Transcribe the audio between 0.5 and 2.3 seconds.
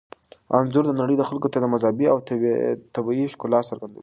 انځور د نړۍ خلکو ته مذهبي او